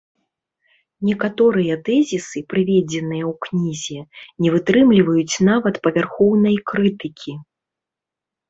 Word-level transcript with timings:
Некаторыя 1.09 1.75
тэзісы, 1.89 2.37
прыведзеныя 2.53 3.25
ў 3.33 3.35
кнізе, 3.47 4.01
не 4.45 4.49
вытрымліваюць 4.57 5.35
нават 5.51 5.75
павярхоўнай 5.85 6.55
крытыкі. 6.73 7.33